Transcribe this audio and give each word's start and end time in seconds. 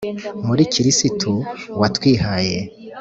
muri 0.47 0.63
kristu 0.73 1.31
watwihaye 1.81 2.59